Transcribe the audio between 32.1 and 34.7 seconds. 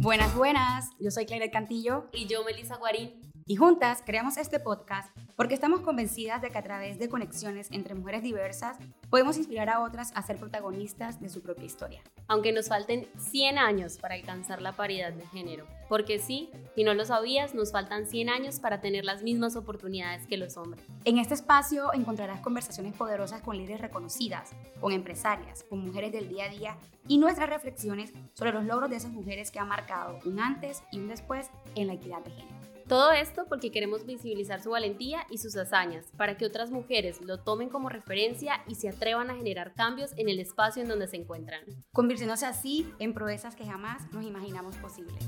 de género. Todo esto porque queremos visibilizar su